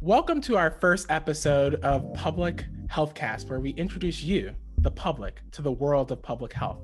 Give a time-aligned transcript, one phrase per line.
[0.00, 5.62] Welcome to our first episode of Public Healthcast, where we introduce you, the public, to
[5.62, 6.80] the world of public health.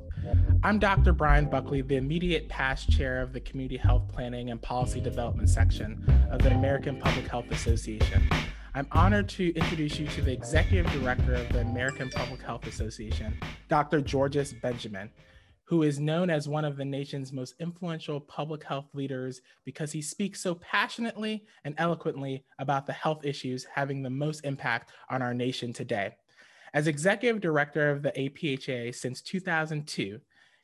[0.62, 1.12] I'm Dr.
[1.12, 6.00] Bryan Buckley, the immediate past chair of the Community Health Planning and Policy Development section
[6.30, 8.22] of the American Public Health Association.
[8.74, 13.36] I'm honored to introduce you to the executive director of the American Public Health Association,
[13.68, 14.00] Dr.
[14.00, 15.10] Georges Benjamin
[15.68, 20.00] who is known as one of the nation's most influential public health leaders because he
[20.00, 25.34] speaks so passionately and eloquently about the health issues having the most impact on our
[25.34, 26.16] nation today.
[26.72, 30.18] As executive director of the APHA since 2002,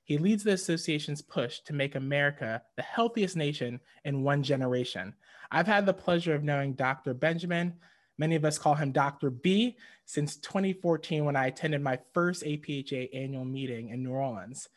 [0.04, 5.12] he leads the association's push to make America the healthiest nation in one generation.
[5.50, 7.12] I've had the pleasure of knowing Dr.
[7.12, 7.74] Benjamin.
[8.16, 9.28] Many of us call him Dr.
[9.28, 9.76] B
[10.06, 14.70] since 2014 when I attended my first APHA annual meeting in New Orleans.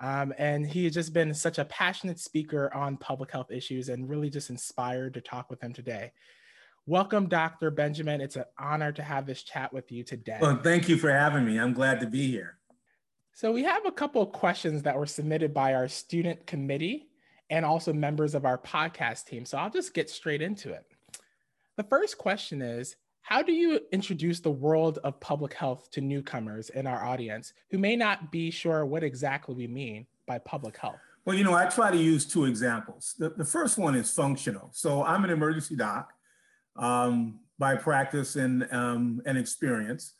[0.00, 4.08] Um, and he has just been such a passionate speaker on public health issues and
[4.08, 6.12] really just inspired to talk with him today.
[6.86, 7.70] Welcome, Dr.
[7.70, 8.22] Benjamin.
[8.22, 10.38] It's an honor to have this chat with you today.
[10.40, 11.58] Well, thank you for having me.
[11.58, 12.56] I'm glad to be here.
[13.34, 17.08] So, we have a couple of questions that were submitted by our student committee
[17.50, 19.44] and also members of our podcast team.
[19.44, 20.84] So, I'll just get straight into it.
[21.76, 26.70] The first question is how do you introduce the world of public health to newcomers
[26.70, 30.98] in our audience who may not be sure what exactly we mean by public health?
[31.24, 33.14] Well, you know, I try to use two examples.
[33.18, 34.70] The, the first one is functional.
[34.72, 36.12] So I'm an emergency doc
[36.76, 40.14] um, by practice and, um, and experience.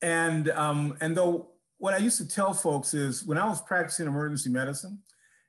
[0.00, 4.06] And, um, and though what I used to tell folks is when I was practicing
[4.06, 5.00] emergency medicine,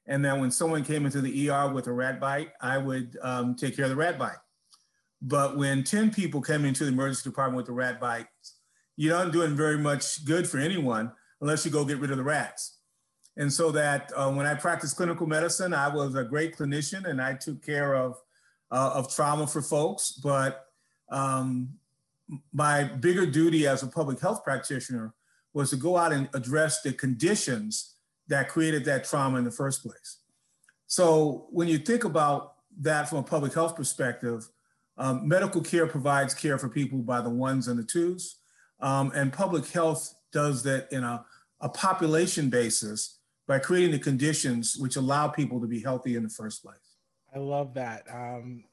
[0.07, 3.55] and then when someone came into the ER with a rat bite, I would um,
[3.55, 4.37] take care of the rat bite.
[5.27, 8.27] But when 10 people come into the emergency department with a rat bite,
[8.95, 12.23] you're not doing very much good for anyone unless you go get rid of the
[12.23, 12.77] rats.
[13.35, 17.19] And so that uh, when I practiced clinical medicine, I was a great clinician and
[17.19, 18.17] I took care of,
[18.69, 20.11] uh, of trauma for folks.
[20.11, 20.67] But
[21.09, 21.69] um,
[22.53, 25.15] my bigger duty as a public health practitioner
[25.53, 27.95] was to go out and address the conditions
[28.27, 30.19] that created that trauma in the first place.
[30.85, 34.47] So when you think about that from a public health perspective,
[34.97, 38.37] um, medical care provides care for people by the ones and the twos,
[38.79, 41.25] um, and public health does that in a,
[41.61, 46.29] a population basis by creating the conditions which allow people to be healthy in the
[46.29, 46.77] first place.
[47.33, 48.05] I love that.
[48.11, 48.63] Um,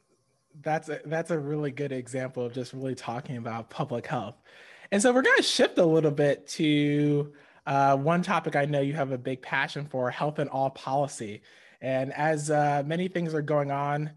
[0.63, 4.37] that's a, that's a really good example of just really talking about public health.
[4.91, 7.33] And so we're going to shift a little bit to
[7.67, 11.43] uh, one topic I know you have a big passion for health and all policy.
[11.81, 14.11] And as uh, many things are going on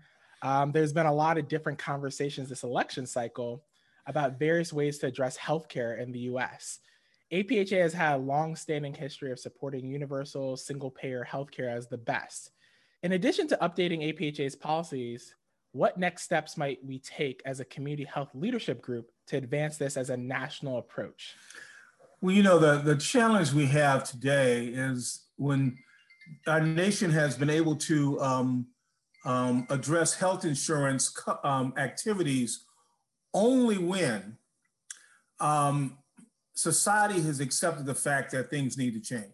[0.45, 3.63] um, there's been a lot of different conversations this election cycle
[4.06, 6.79] about various ways to address healthcare in the US.
[7.33, 12.51] APHA has had a long-standing history of supporting universal single-payer healthcare as the best.
[13.01, 15.33] In addition to updating APHA's policies,
[15.72, 19.97] what next steps might we take as a community health leadership group to advance this
[19.97, 21.35] as a national approach?
[22.22, 25.79] Well, you know, the, the challenge we have today is when
[26.45, 28.67] our nation has been able to um,
[29.25, 31.13] um, address health insurance
[31.44, 32.66] um, activities
[33.34, 34.38] only when
[35.40, 35.97] um,
[36.53, 39.34] society has accepted the fact that things need to change.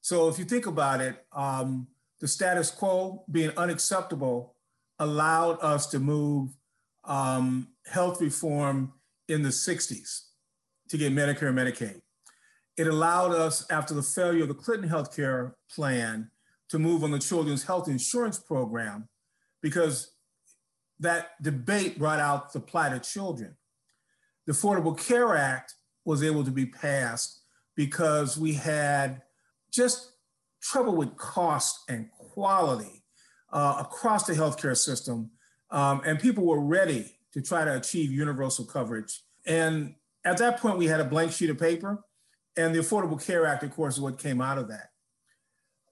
[0.00, 1.86] So if you think about it, um,
[2.20, 4.54] the status quo being unacceptable
[4.98, 6.50] allowed us to move
[7.04, 8.92] um, health reform
[9.28, 10.26] in the 60s
[10.88, 12.00] to get Medicare and Medicaid.
[12.76, 16.30] It allowed us, after the failure of the Clinton healthcare plan,
[16.74, 19.08] to move on the Children's Health Insurance Program
[19.62, 20.12] because
[20.98, 23.56] that debate brought out the plight of children.
[24.48, 25.74] The Affordable Care Act
[26.04, 27.42] was able to be passed
[27.76, 29.22] because we had
[29.72, 30.14] just
[30.60, 33.04] trouble with cost and quality
[33.52, 35.30] uh, across the healthcare system.
[35.70, 39.22] Um, and people were ready to try to achieve universal coverage.
[39.46, 42.02] And at that point, we had a blank sheet of paper.
[42.56, 44.88] And the Affordable Care Act, of course, is what came out of that.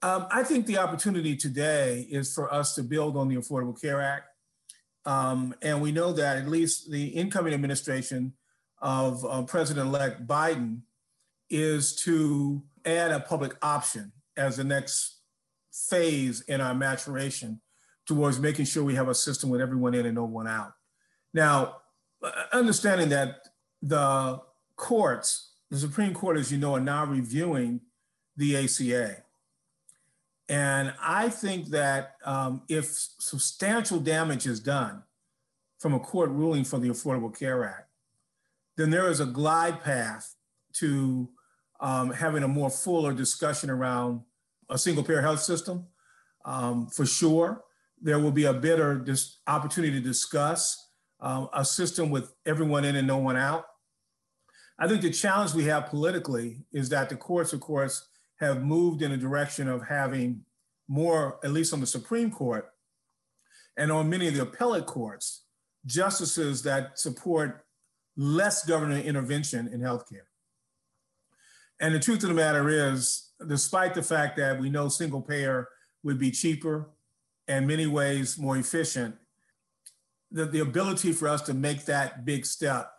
[0.03, 4.01] Um, I think the opportunity today is for us to build on the Affordable Care
[4.01, 4.27] Act.
[5.05, 8.33] Um, and we know that at least the incoming administration
[8.81, 10.81] of uh, President-elect Biden
[11.49, 15.21] is to add a public option as the next
[15.71, 17.61] phase in our maturation
[18.05, 20.73] towards making sure we have a system with everyone in and no one out.
[21.33, 21.77] Now,
[22.21, 23.35] uh, understanding that
[23.81, 24.41] the
[24.75, 27.79] courts, the Supreme Court, as you know, are now reviewing
[28.35, 29.23] the ACA.
[30.49, 32.85] And I think that um, if
[33.19, 35.03] substantial damage is done
[35.79, 37.89] from a court ruling for the Affordable Care Act,
[38.75, 40.35] then there is a glide path
[40.73, 41.29] to
[41.79, 44.21] um, having a more fuller discussion around
[44.69, 45.85] a single payer health system
[46.45, 47.63] um, for sure.
[48.01, 52.95] There will be a better dis- opportunity to discuss um, a system with everyone in
[52.95, 53.65] and no one out.
[54.77, 58.07] I think the challenge we have politically is that the courts, of course,
[58.39, 60.41] have moved in a direction of having
[60.87, 62.69] more, at least on the Supreme Court
[63.77, 65.43] and on many of the appellate courts,
[65.85, 67.65] justices that support
[68.15, 70.27] less government intervention in healthcare.
[71.79, 75.67] And the truth of the matter is, despite the fact that we know single payer
[76.03, 76.89] would be cheaper
[77.47, 79.15] and many ways more efficient,
[80.31, 82.91] the, the ability for us to make that big step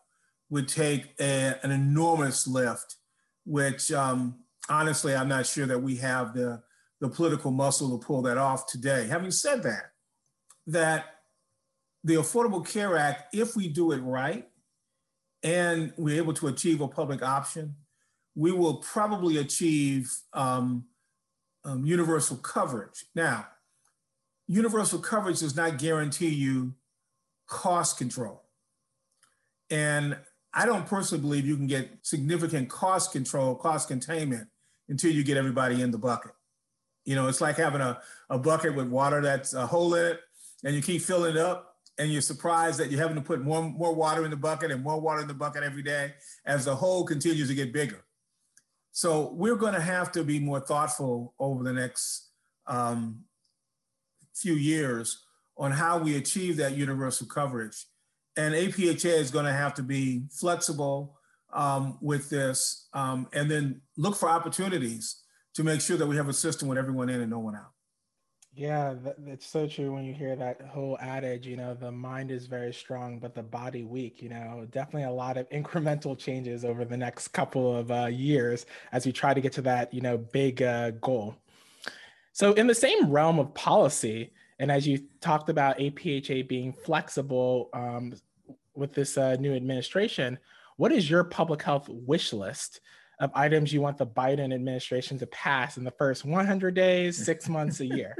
[0.51, 2.97] would take a, an enormous lift,
[3.45, 4.37] which um,
[4.69, 6.63] honestly, I'm not sure that we have the,
[7.01, 9.07] the political muscle to pull that off today.
[9.07, 9.93] Having said that,
[10.67, 11.07] that
[12.03, 14.47] the Affordable Care Act, if we do it right
[15.43, 17.75] and we're able to achieve a public option,
[18.35, 20.85] we will probably achieve um,
[21.65, 23.05] um, universal coverage.
[23.15, 23.47] Now,
[24.49, 26.75] universal coverage does not guarantee you
[27.47, 28.43] cost control.
[29.71, 30.17] And
[30.53, 34.49] I don't personally believe you can get significant cost control, cost containment
[34.89, 36.33] until you get everybody in the bucket.
[37.05, 38.01] You know, it's like having a,
[38.31, 40.21] a bucket with water that's a hole in it
[40.65, 43.63] and you keep filling it up and you're surprised that you're having to put more,
[43.63, 46.15] more water in the bucket and more water in the bucket every day
[46.47, 48.05] as the hole continues to get bigger.
[48.93, 52.31] So we're going to have to be more thoughtful over the next
[52.67, 53.25] um,
[54.35, 55.25] few years
[55.57, 57.87] on how we achieve that universal coverage.
[58.37, 61.17] And APHA is going to have to be flexible
[61.55, 65.23] um, with this um, and then look for opportunities
[65.55, 67.71] to make sure that we have a system with everyone in and no one out.
[68.57, 68.95] Yeah,
[69.27, 72.73] it's so true when you hear that whole adage, you know, the mind is very
[72.73, 76.97] strong, but the body weak, you know, definitely a lot of incremental changes over the
[76.97, 80.63] next couple of uh, years as we try to get to that, you know, big
[80.63, 81.35] uh, goal.
[82.33, 87.71] So, in the same realm of policy, and as you talked about APHA being flexible
[87.73, 88.15] um,
[88.77, 90.39] with this uh, new administration,
[90.77, 92.81] what is your public health wish list
[93.21, 97.49] of items you want the Biden administration to pass in the first 100 days, six
[97.49, 98.17] months, a year?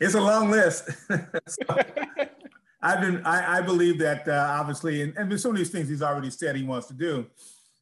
[0.00, 0.90] it's a long list.
[1.48, 1.64] so,
[2.82, 6.02] I've been, I, I believe that uh, obviously, and, and some of these things he's
[6.02, 7.26] already said he wants to do,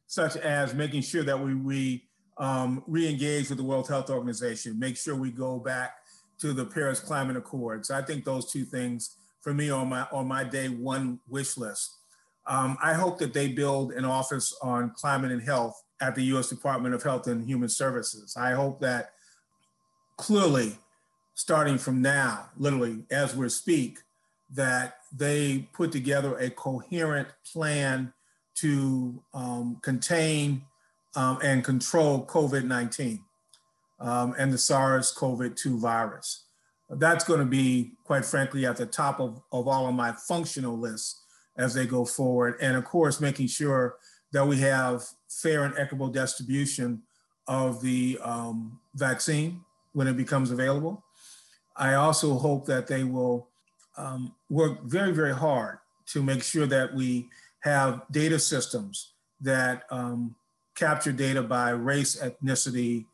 [0.07, 2.03] such as making sure that we re,
[2.37, 5.95] um, re-engage with the World Health Organization, make sure we go back
[6.39, 7.91] to the Paris Climate Accords.
[7.91, 11.97] I think those two things for me on my on my day one wish list.
[12.47, 16.49] Um, I hope that they build an office on climate and health at the U.S.
[16.49, 18.35] Department of Health and Human Services.
[18.37, 19.11] I hope that
[20.17, 20.77] clearly,
[21.33, 23.99] starting from now, literally as we speak,
[24.51, 28.13] that they put together a coherent plan
[28.55, 30.63] to um, contain
[31.15, 33.21] um, and control COVID 19
[33.99, 36.45] um, and the SARS CoV 2 virus.
[36.89, 40.77] That's going to be, quite frankly, at the top of, of all of my functional
[40.77, 41.24] lists
[41.57, 42.55] as they go forward.
[42.61, 43.95] And of course, making sure
[44.31, 47.01] that we have fair and equitable distribution
[47.47, 49.61] of the um, vaccine
[49.93, 51.03] when it becomes available.
[51.75, 53.47] I also hope that they will
[53.97, 57.29] um, work very, very hard to make sure that we
[57.61, 60.35] have data systems that um,
[60.75, 63.05] capture data by race, ethnicity,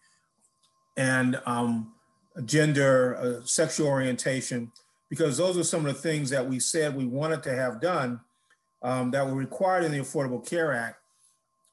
[0.98, 1.94] and um,
[2.46, 4.72] gender, uh, sexual orientation,
[5.10, 8.20] because those are some of the things that we said we wanted to have done
[8.82, 10.98] um, that were required in the Affordable Care Act.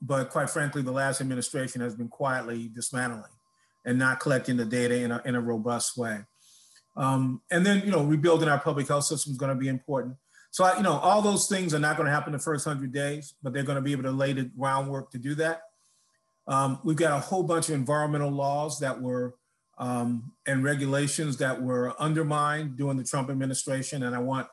[0.01, 3.31] But quite frankly, the last administration has been quietly dismantling
[3.85, 6.21] and not collecting the data in a, in a robust way.
[6.97, 10.17] Um, and then, you know, rebuilding our public health system is going to be important.
[10.51, 12.93] So, I, you know, all those things are not going to happen the first 100
[12.93, 15.63] days, but they're going to be able to lay the groundwork to do that.
[16.47, 19.35] Um, we've got a whole bunch of environmental laws that were
[19.79, 24.03] um, and regulations that were undermined during the Trump administration.
[24.03, 24.49] And I want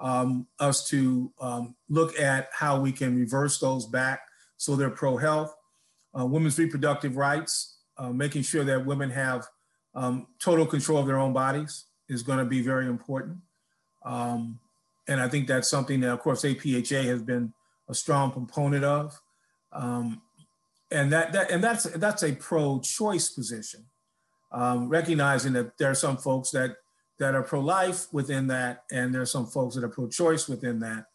[0.00, 4.20] um, us to um, look at how we can reverse those back
[4.56, 5.54] so they're pro health.
[6.18, 9.46] Uh, women's reproductive rights, uh, making sure that women have
[9.94, 13.38] um, total control of their own bodies is going to be very important.
[14.04, 14.58] Um,
[15.08, 17.52] and I think that's something that, of course, APHA has been
[17.88, 19.20] a strong component of.
[19.72, 20.22] Um,
[20.90, 23.86] and that, that and that's that's a pro-choice position,
[24.52, 26.76] um, recognizing that there are some folks that
[27.18, 31.06] that are pro-life within that, and there are some folks that are pro-choice within that.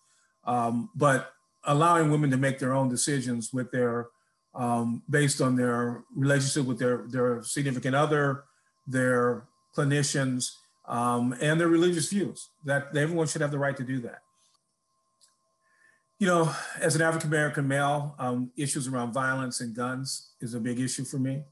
[0.46, 1.32] Um, but
[1.66, 4.08] allowing women to make their own decisions with their
[4.56, 8.46] um, based on their relationship with their their significant other,
[8.88, 9.44] their
[9.76, 10.52] clinicians,
[10.88, 12.50] um, and their religious views.
[12.66, 14.22] That everyone should have the right to do that
[16.20, 20.60] you know, as an African American male, um, issues around violence and guns is a
[20.60, 21.44] big issue for me.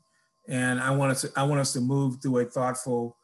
[0.50, 3.17] And I want us to, I want us to move through a thoughtful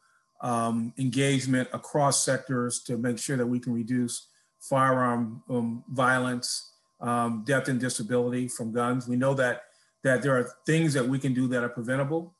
[0.44, 4.28] um, engagement across sectors to make sure that we can reduce
[4.60, 6.70] firearm um, violence,
[7.00, 9.08] um, death and disability from guns.
[9.08, 9.62] We know that
[10.04, 12.34] that there are things that we can do that are preventable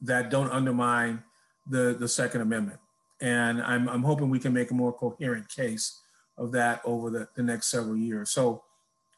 [0.00, 1.22] that don't undermine
[1.68, 2.80] the, the Second Amendment.
[3.20, 6.00] And I'm, I'm hoping we can make a more coherent case
[6.38, 8.30] of that over the, the next several years.
[8.30, 8.64] So,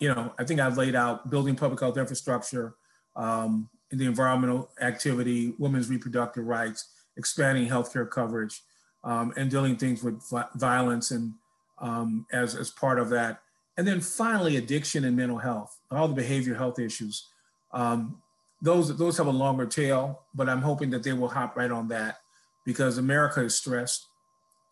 [0.01, 2.75] you know, I think I've laid out building public health infrastructure,
[3.15, 8.63] um, the environmental activity, women's reproductive rights, expanding healthcare coverage,
[9.05, 10.21] um, and dealing things with
[10.57, 11.33] violence and
[11.79, 13.41] um, as, as part of that.
[13.77, 17.27] And then finally, addiction and mental health, all the behavioral health issues.
[17.73, 18.21] Um,
[18.63, 21.89] those, those have a longer tail, but I'm hoping that they will hop right on
[21.89, 22.21] that
[22.65, 24.07] because America is stressed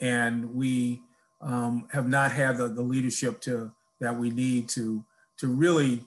[0.00, 1.02] and we
[1.40, 3.70] um, have not had the, the leadership to,
[4.00, 5.04] that we need to,
[5.38, 6.02] to really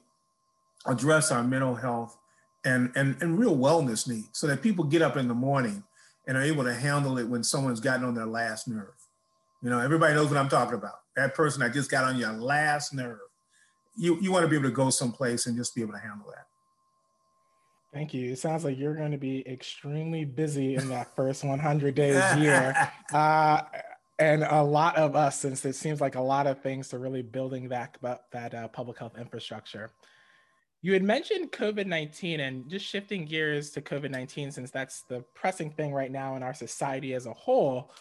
[0.86, 2.18] address our mental health
[2.66, 5.84] and, and, and real wellness needs so that people get up in the morning
[6.28, 8.94] and are able to handle it when someone's gotten on their last nerve.
[9.64, 11.00] You know, everybody knows what I'm talking about.
[11.16, 13.20] That person that just got on your last nerve.
[13.96, 16.28] You, you want to be able to go someplace and just be able to handle
[16.28, 16.46] that.
[17.94, 18.32] Thank you.
[18.34, 22.76] It sounds like you're going to be extremely busy in that first 100 days here.
[23.14, 23.62] Uh,
[24.20, 27.22] and a lot of us, since it seems like a lot of things to really
[27.22, 27.98] building that,
[28.32, 29.92] that uh, public health infrastructure.
[30.88, 35.20] You had mentioned COVID 19 and just shifting gears to COVID 19, since that's the
[35.36, 37.92] pressing thing right now in our society as a whole.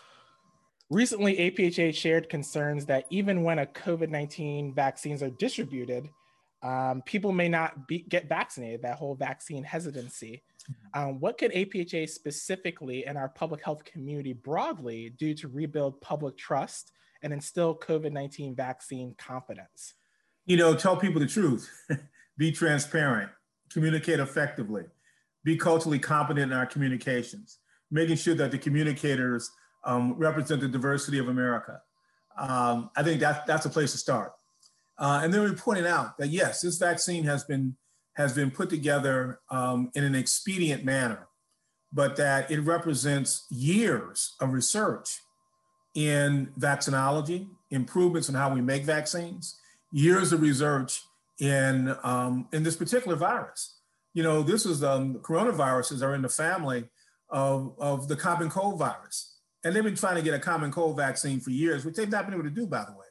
[0.88, 6.08] Recently, APHA shared concerns that even when a COVID 19 vaccines are distributed,
[6.62, 10.44] um, people may not be, get vaccinated, that whole vaccine hesitancy.
[10.94, 16.36] Um, what could APHA specifically and our public health community broadly do to rebuild public
[16.36, 16.92] trust
[17.24, 19.94] and instill COVID 19 vaccine confidence?
[20.44, 21.68] You know, tell people the truth.
[22.38, 23.30] be transparent,
[23.72, 24.84] communicate effectively,
[25.44, 27.58] be culturally competent in our communications,
[27.90, 29.50] making sure that the communicators
[29.84, 31.80] um, represent the diversity of America.
[32.36, 34.32] Um, I think that, that's a place to start.
[34.98, 37.76] Uh, and then we pointed out that yes, this vaccine has been
[38.14, 41.28] has been put together um, in an expedient manner,
[41.92, 45.20] but that it represents years of research
[45.94, 49.60] in vaccinology, improvements in how we make vaccines,
[49.92, 51.02] years of research
[51.38, 53.78] in, um, in this particular virus.
[54.14, 56.88] You know, this is um, coronaviruses are in the family
[57.28, 59.36] of, of the common cold virus.
[59.64, 62.24] And they've been trying to get a common cold vaccine for years, which they've not
[62.24, 63.06] been able to do, by the way.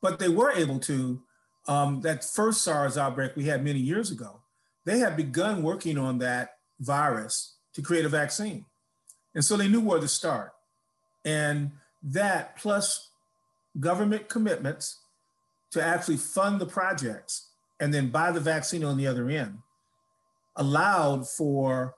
[0.00, 1.22] But they were able to,
[1.66, 4.42] um, that first SARS outbreak we had many years ago,
[4.84, 8.64] they had begun working on that virus to create a vaccine.
[9.34, 10.52] And so they knew where to start.
[11.24, 11.72] And
[12.02, 13.10] that plus
[13.80, 14.98] government commitments
[15.72, 17.47] to actually fund the projects
[17.80, 19.58] and then buy the vaccine on the other end
[20.56, 21.94] allowed for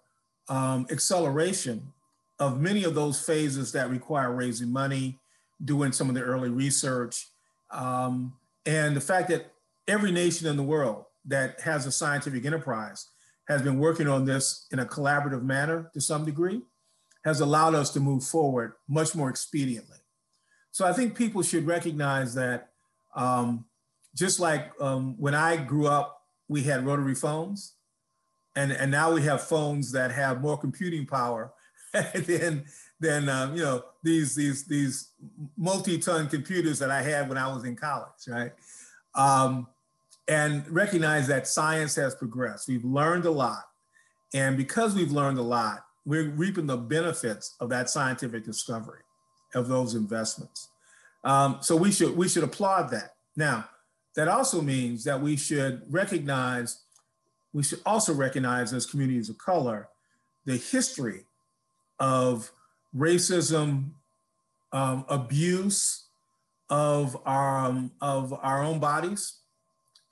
[0.49, 1.92] um, acceleration
[2.38, 5.18] of many of those phases that require raising money,
[5.64, 7.28] doing some of the early research,
[7.70, 8.34] um,
[8.66, 9.52] and the fact that
[9.88, 13.08] every nation in the world that has a scientific enterprise
[13.49, 16.62] has been working on this in a collaborative manner to some degree
[17.25, 19.99] has allowed us to move forward much more expediently.
[20.70, 22.70] So I think people should recognize that
[23.14, 23.66] um,
[24.14, 27.74] just like um, when I grew up, we had rotary phones,
[28.56, 31.52] and and now we have phones that have more computing power
[31.92, 32.64] than
[32.98, 35.10] than um, you know these these these
[35.56, 38.52] multi-ton computers that I had when I was in college, right?
[39.14, 39.66] Um,
[40.28, 42.68] and recognize that science has progressed.
[42.68, 43.64] We've learned a lot,
[44.34, 49.02] and because we've learned a lot, we're reaping the benefits of that scientific discovery,
[49.54, 50.68] of those investments.
[51.24, 53.14] Um, so we should we should applaud that.
[53.36, 53.68] Now,
[54.16, 56.80] that also means that we should recognize,
[57.52, 59.88] we should also recognize as communities of color,
[60.44, 61.24] the history
[61.98, 62.50] of
[62.96, 63.90] racism,
[64.72, 66.06] um, abuse
[66.68, 69.38] of our, um, of our own bodies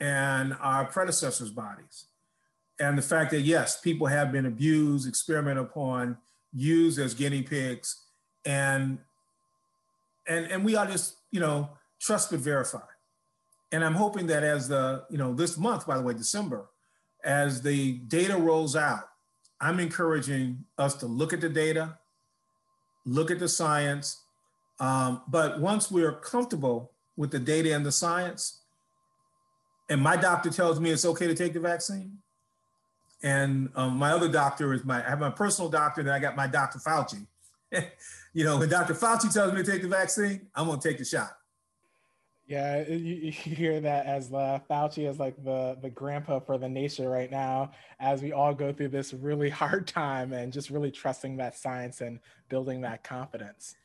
[0.00, 2.06] and our predecessors' bodies.
[2.80, 6.18] And the fact that, yes, people have been abused, experimented upon,
[6.52, 8.04] used as guinea pigs,
[8.44, 8.98] and,
[10.28, 12.78] and, and we are just, you know, trust but verify
[13.72, 16.66] and I'm hoping that as the, you know, this month, by the way, December,
[17.24, 19.08] as the data rolls out,
[19.60, 21.98] I'm encouraging us to look at the data,
[23.04, 24.22] look at the science.
[24.80, 28.60] Um, but once we're comfortable with the data and the science,
[29.90, 32.18] and my doctor tells me it's okay to take the vaccine,
[33.22, 36.36] and um, my other doctor is my, I have my personal doctor, and I got
[36.36, 36.78] my Dr.
[36.78, 37.26] Fauci.
[38.32, 38.94] you know, when Dr.
[38.94, 41.37] Fauci tells me to take the vaccine, I'm gonna take the shot
[42.48, 46.68] Yeah, you, you hear that as uh, Fauci is like the the grandpa for the
[46.68, 50.90] nation right now, as we all go through this really hard time and just really
[50.90, 53.76] trusting that science and building that confidence.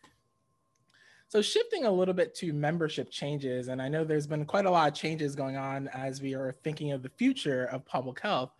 [1.27, 4.71] So shifting a little bit to membership changes, and I know there's been quite a
[4.71, 8.51] lot of changes going on as we are thinking of the future of public health.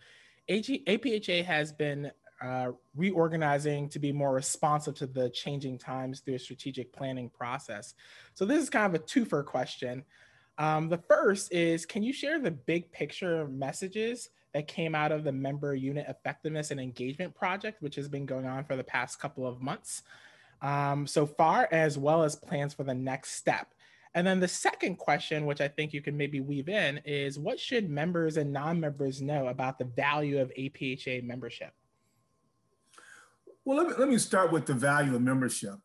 [0.49, 2.11] AG, APHA has been
[2.43, 7.93] uh, reorganizing to be more responsive to the changing times through a strategic planning process.
[8.33, 10.03] So this is kind of a twofer question.
[10.57, 15.23] Um, the first is, can you share the big picture messages that came out of
[15.23, 19.19] the member unit effectiveness and engagement project, which has been going on for the past
[19.19, 20.03] couple of months?
[20.63, 23.67] um, so far, as well as plans for the next step.
[24.15, 27.59] And then the second question, which I think you can maybe weave in, is what
[27.59, 31.73] should members and non members know about the value of APHA membership?
[33.65, 35.75] Well, let me, let me start with the value of membership.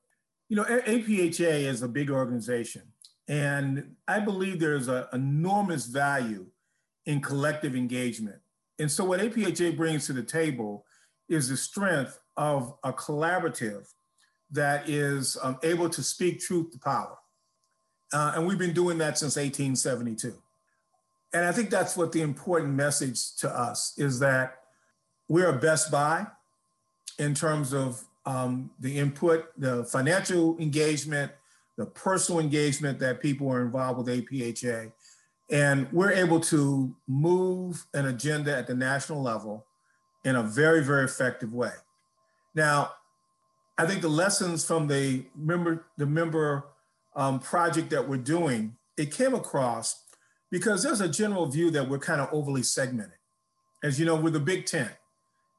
[0.49, 2.83] You know, APHA is a big organization,
[3.29, 6.47] and I believe there's an enormous value
[7.07, 8.39] in collective engagement.
[8.79, 10.85] And so, what APHA brings to the table
[11.29, 13.87] is the strength of a collaborative
[14.51, 17.19] that is um, able to speak truth to power.
[18.13, 20.35] Uh, and we've been doing that since 1872.
[21.35, 24.55] And I think that's what the important message to us is that
[25.29, 26.27] we're a Best Buy
[27.19, 31.33] in terms of um, the input, the financial engagement,
[31.77, 34.93] the personal engagement that people are involved with APHA.
[35.51, 39.65] And we're able to move an agenda at the national level
[40.25, 41.73] in a very, very effective way.
[42.55, 42.93] Now,
[43.79, 46.65] I think the lessons from the member the member
[47.15, 50.03] um, project that we're doing it came across
[50.51, 53.13] because there's a general view that we're kind of overly segmented.
[53.83, 54.91] As you know, we're the big tent,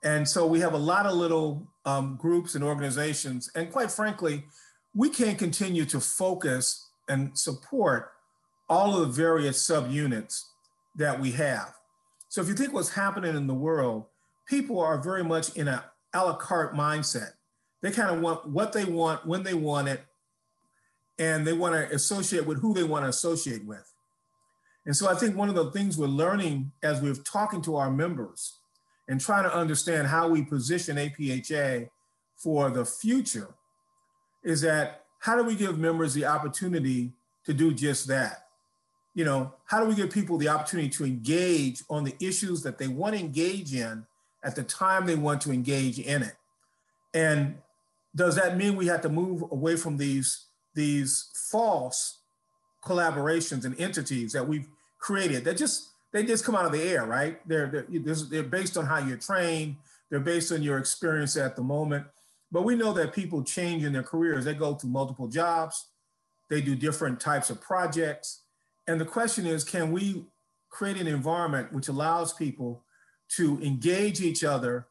[0.03, 4.45] and so we have a lot of little um, groups and organizations, and quite frankly,
[4.93, 8.11] we can't continue to focus and support
[8.69, 10.43] all of the various subunits
[10.95, 11.73] that we have.
[12.27, 14.05] So if you think what's happening in the world,
[14.47, 17.33] people are very much in a a la carte mindset
[17.81, 20.01] they kind of want what they want when they want it,
[21.17, 23.93] and they want to associate with who they want to associate with.
[24.85, 27.91] And so I think one of the things we're learning as we're talking to our
[27.91, 28.58] members
[29.09, 31.89] and trying to understand how we position APHA
[32.37, 33.49] for the future
[34.43, 37.11] is that how do we give members the opportunity
[37.43, 38.45] to do just that?
[39.15, 42.77] You know, how do we give people the opportunity to engage on the issues that
[42.77, 44.05] they want to engage in
[44.43, 46.35] at the time they want to engage in it?
[47.13, 47.57] And
[48.15, 50.45] does that mean we have to move away from these
[50.75, 52.19] these false
[52.85, 54.67] collaborations and entities that we've
[54.99, 57.47] created that just they just come out of the air right?
[57.47, 59.75] They're they're, they're based on how you're trained.
[60.09, 62.05] They're based on your experience at the moment.
[62.51, 64.45] But we know that people change in their careers.
[64.45, 65.87] They go through multiple jobs.
[66.49, 68.41] They do different types of projects.
[68.87, 70.25] And the question is can we
[70.69, 72.83] create an environment which allows people
[73.29, 74.87] to engage each other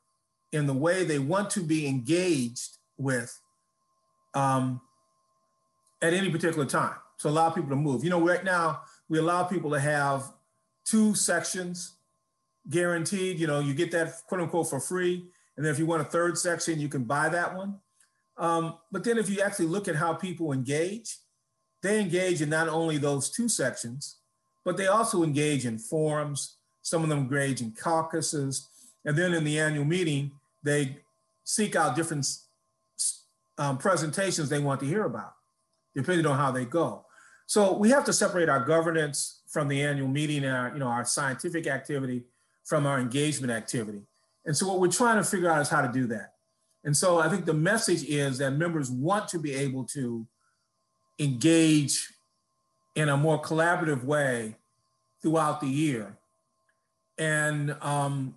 [0.53, 3.39] in the way they want to be engaged with
[4.35, 4.81] um,
[6.01, 8.05] at any particular time to allow people to move.
[8.05, 10.33] You know, right now we allow people to have
[10.89, 11.95] two sections
[12.71, 13.39] guaranteed.
[13.39, 15.29] You know, you get that quote unquote for free.
[15.57, 17.79] And then if you want a third section, you can buy that one.
[18.37, 21.17] Um, but then if you actually look at how people engage,
[21.83, 24.19] they engage in not only those two sections,
[24.65, 26.59] but they also engage in forums.
[26.83, 28.69] Some of them engage in caucuses.
[29.05, 30.99] And then in the annual meeting, they
[31.45, 32.27] seek out different
[33.57, 35.35] um, presentations they want to hear about,
[35.97, 37.05] depending on how they go.
[37.49, 40.87] So we have to separate our governance from the annual meeting and our, you know,
[40.87, 42.25] our scientific activity
[42.65, 44.03] from our engagement activity.
[44.45, 46.35] And so what we're trying to figure out is how to do that.
[46.85, 50.27] And so I think the message is that members want to be able to
[51.19, 52.13] engage
[52.95, 54.57] in a more collaborative way
[55.23, 56.19] throughout the year.
[57.17, 58.35] And um,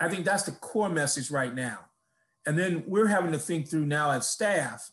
[0.00, 1.80] I think that's the core message right now.
[2.46, 4.92] And then we're having to think through now as staff,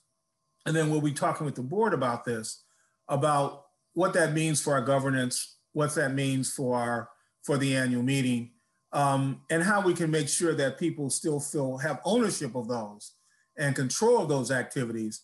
[0.65, 2.63] and then we'll be talking with the board about this,
[3.09, 7.09] about what that means for our governance, what that means for our
[7.43, 8.51] for the annual meeting,
[8.93, 13.13] um, and how we can make sure that people still feel have ownership of those
[13.57, 15.23] and control of those activities,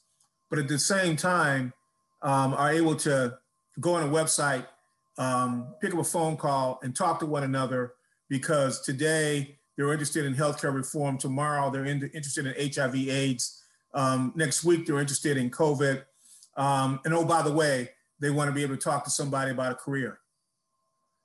[0.50, 1.74] but at the same time
[2.22, 3.38] um, are able to
[3.80, 4.66] go on a website,
[5.18, 7.94] um, pick up a phone call, and talk to one another
[8.30, 11.18] because today they're interested in healthcare reform.
[11.18, 13.62] Tomorrow, they're in, interested in HIV AIDS.
[13.94, 16.04] Um, next week, they're interested in COVID.
[16.56, 17.90] Um, and oh, by the way,
[18.20, 20.20] they want to be able to talk to somebody about a career.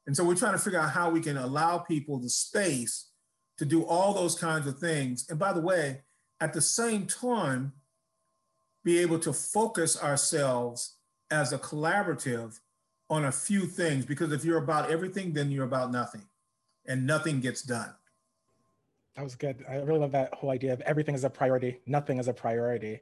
[0.06, 3.10] And so we're trying to figure out how we can allow people the space
[3.58, 5.26] to do all those kinds of things.
[5.28, 6.00] And by the way,
[6.40, 7.74] at the same time,
[8.82, 10.96] be able to focus ourselves
[11.30, 12.58] as a collaborative
[13.08, 16.22] on a few things because if you're about everything, then you're about nothing
[16.86, 17.92] and nothing gets done.
[19.16, 19.64] That was good.
[19.68, 23.00] I really love that whole idea of everything is a priority, nothing is a priority.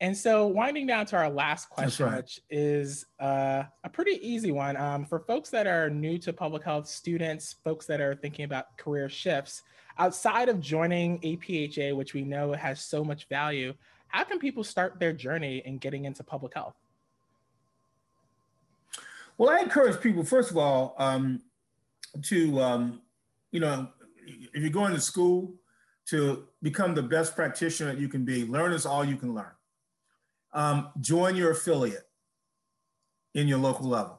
[0.00, 2.16] And so, winding down to our last question, right.
[2.18, 6.62] which is uh, a pretty easy one um, for folks that are new to public
[6.62, 9.62] health, students, folks that are thinking about career shifts.
[9.98, 13.72] Outside of joining APHA, which we know has so much value,
[14.08, 16.74] how can people start their journey in getting into public health?
[19.38, 21.40] Well, I encourage people, first of all, um,
[22.24, 23.00] to, um,
[23.50, 23.88] you know,
[24.26, 25.54] if you're going to school,
[26.06, 28.44] to become the best practitioner that you can be.
[28.44, 29.55] Learn is all you can learn.
[30.56, 32.08] Um, join your affiliate
[33.34, 34.18] in your local level.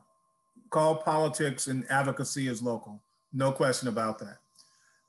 [0.70, 3.02] Call politics and advocacy as local.
[3.34, 4.38] No question about that.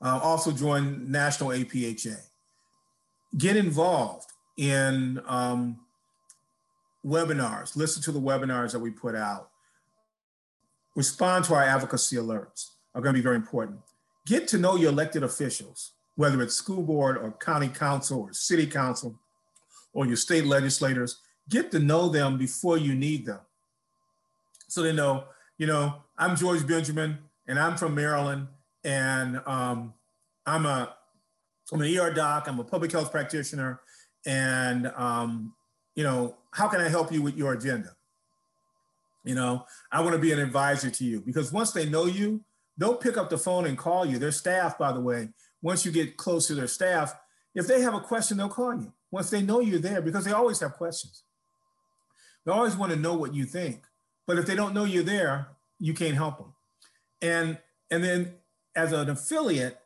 [0.01, 2.17] Uh, also join National APHA.
[3.37, 5.79] Get involved in um,
[7.05, 7.75] webinars.
[7.75, 9.51] Listen to the webinars that we put out.
[10.95, 13.79] Respond to our advocacy alerts are going to be very important.
[14.25, 18.65] Get to know your elected officials, whether it's school board or county council or city
[18.65, 19.19] council
[19.93, 21.19] or your state legislators.
[21.49, 23.39] Get to know them before you need them.
[24.67, 25.25] So they know,
[25.57, 28.47] you know, I'm Georges Benjamin and I'm from Maryland
[28.83, 29.93] and um,
[30.45, 30.95] I'm a
[31.71, 33.79] I'm an ER doc, I'm a public health practitioner,
[34.25, 35.53] and um,
[35.95, 37.95] you know, how can I help you with your agenda?
[39.23, 42.41] You know, I want to be an advisor to you because once they know you,
[42.77, 44.17] they'll pick up the phone and call you.
[44.17, 45.29] Their staff, by the way,
[45.61, 47.13] once you get close to their staff,
[47.53, 48.93] if they have a question, they'll call you.
[49.11, 51.23] Once they know you're there, because they always have questions.
[52.45, 53.83] They always want to know what you think.
[54.27, 56.53] But if they don't know you're there, you can't help them.
[57.21, 57.57] And
[57.91, 58.35] and then
[58.75, 59.79] as an affiliate,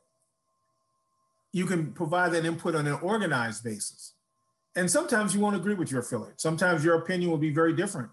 [1.52, 4.14] you can provide that input on an organized basis.
[4.76, 6.42] And sometimes you won't agree with your affiliate.
[6.42, 8.10] Sometimes your opinion will be very different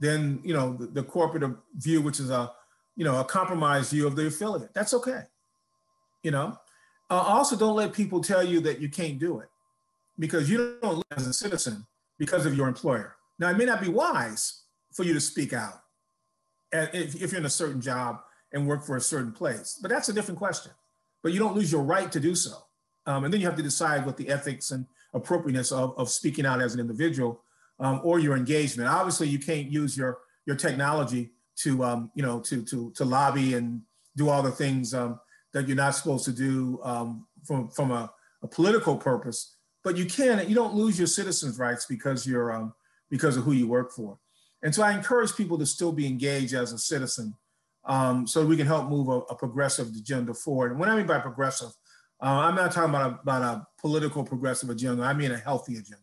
[0.00, 2.52] than you know the, the corporate view, which is a
[2.96, 4.72] you know, a compromised view of the affiliate.
[4.72, 5.22] That's okay.
[6.22, 6.58] You know,
[7.10, 9.48] uh, also don't let people tell you that you can't do it
[10.18, 11.86] because you don't live as a citizen
[12.18, 13.16] because of your employer.
[13.38, 15.80] Now, it may not be wise for you to speak out
[16.72, 18.20] if, if you're in a certain job
[18.52, 20.72] and work for a certain place, but that's a different question.
[21.22, 22.52] But you don't lose your right to do so.
[23.06, 26.46] Um, and then you have to decide what the ethics and appropriateness of, of speaking
[26.46, 27.42] out as an individual
[27.80, 28.88] um, or your engagement.
[28.88, 33.54] Obviously, you can't use your, your technology to um, you know to to to lobby
[33.54, 33.82] and
[34.16, 35.20] do all the things um,
[35.52, 38.10] that you're not supposed to do um, from from a,
[38.42, 39.56] a, political purpose.
[39.84, 42.72] But you can you don't lose your citizens' rights because you're um,
[43.10, 44.18] because of who you work for.
[44.62, 47.34] And so I encourage people to still be engaged as a citizen,
[47.84, 50.70] um, so we can help move a, a, progressive agenda forward.
[50.70, 51.68] And what I mean by progressive,
[52.22, 55.02] uh, I'm not talking about a, about a political progressive agenda.
[55.02, 55.98] I mean a healthy agenda.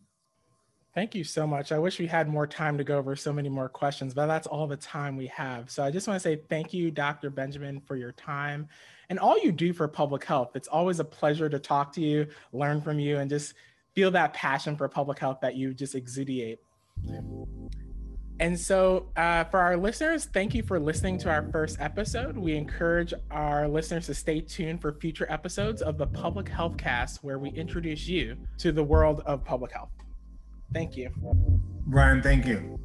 [0.94, 1.72] Thank you so much.
[1.72, 4.46] I wish we had more time to go over so many more questions, but that's
[4.46, 5.70] all the time we have.
[5.70, 7.30] So I just want to say thank you, Dr.
[7.30, 8.68] Benjamin, for your time
[9.08, 10.54] and all you do for public health.
[10.54, 13.54] It's always a pleasure to talk to you, learn from you, and just
[13.94, 16.58] feel that passion for public health that you just exudiate.
[18.40, 22.36] And so, uh, for our listeners, thank you for listening to our first episode.
[22.36, 27.22] We encourage our listeners to stay tuned for future episodes of the Public Health Cast,
[27.22, 29.90] where we introduce you to the world of public health.
[30.72, 31.10] Thank you.
[31.86, 32.78] Bryan, thank you.